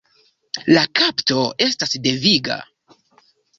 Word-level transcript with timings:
La 0.75 0.81
kapto 1.01 1.45
estas 1.67 1.95
deviga. 2.09 2.61